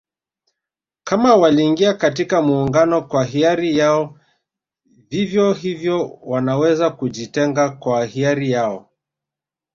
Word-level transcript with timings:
Kama 1.03 1.35
waliingia 1.35 1.93
katika 1.93 2.41
Muungano 2.41 3.01
kwa 3.01 3.23
hiari 3.23 3.77
yao 3.77 4.19
vivyo 5.09 5.53
hivyo 5.53 6.17
wanaweza 6.23 6.89
kujitenga 6.89 7.69
kwa 7.69 8.05
hiari 8.05 8.51
yao 8.51 8.89